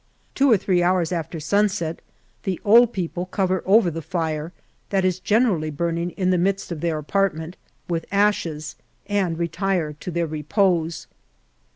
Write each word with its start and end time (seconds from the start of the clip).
Two 0.33 0.51
or 0.51 0.57
three 0.57 0.81
hours 0.81 1.11
after 1.11 1.39
sunset, 1.39 1.99
the 2.41 2.59
old 2.65 2.91
people 2.91 3.27
cover 3.27 3.61
over 3.67 3.91
the 3.91 4.01
fire, 4.01 4.51
that 4.89 5.05
is 5.05 5.19
generally 5.19 5.69
burning 5.69 6.09
in 6.17 6.31
the 6.31 6.39
midst 6.39 6.71
of 6.71 6.81
their 6.81 6.97
apartment, 6.97 7.55
with 7.87 8.07
ashes, 8.11 8.75
and 9.05 9.37
retire 9.37 9.93
to 9.93 10.09
their 10.09 10.25
repose. 10.25 11.05